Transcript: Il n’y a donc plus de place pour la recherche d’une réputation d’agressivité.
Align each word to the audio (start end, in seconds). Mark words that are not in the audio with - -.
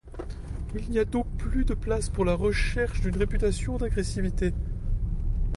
Il 0.73 0.89
n’y 0.89 0.97
a 0.97 1.05
donc 1.05 1.27
plus 1.37 1.63
de 1.63 1.75
place 1.75 2.09
pour 2.09 2.25
la 2.25 2.33
recherche 2.33 3.01
d’une 3.01 3.17
réputation 3.17 3.77
d’agressivité. 3.77 4.51